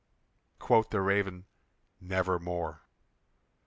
Quoth 0.57 0.89
the 0.89 0.99
Raven, 0.99 1.45
"Nevermore." 1.99 2.81